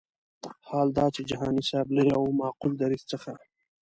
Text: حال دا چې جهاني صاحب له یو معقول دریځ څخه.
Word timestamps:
حال 0.67 0.87
دا 0.97 1.05
چې 1.15 1.21
جهاني 1.29 1.63
صاحب 1.69 1.87
له 1.95 2.01
یو 2.11 2.21
معقول 2.41 2.71
دریځ 2.77 3.03
څخه. 3.11 3.31